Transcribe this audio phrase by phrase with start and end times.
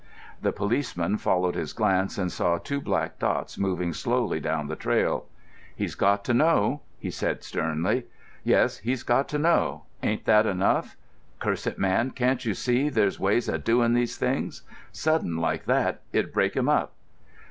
[0.41, 5.27] The policeman followed his glance and saw two black dots moving slowly down the trail.
[5.75, 8.05] "He's got to know," he said sternly.
[8.43, 10.97] "Yes, he's got to know—ain't that enough?
[11.37, 14.63] Curse it, man, can't you see there's ways of doin' these things?
[14.91, 16.93] Sudden like that—it'd break him up."